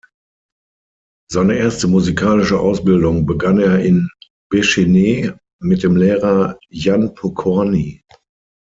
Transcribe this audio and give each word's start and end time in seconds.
Seine 1.31 1.57
erste 1.57 1.87
musikalische 1.87 2.59
Ausbildung 2.59 3.27
begann 3.27 3.59
er 3.59 3.85
in 3.85 4.09
Bechyně 4.51 5.37
mit 5.59 5.83
dem 5.83 5.95
Lehrer 5.95 6.57
Jan 6.69 7.13
Pokorny. 7.13 8.01